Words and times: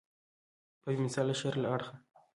په 0.81 0.87
بې 0.93 0.99
مثاله 1.05 1.33
شر 1.39 1.53
له 1.63 1.67
اړخه. 1.75 1.95